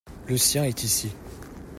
Le 0.27 0.35
sien 0.35 0.63
est 0.63 0.83
ici. 0.83 1.11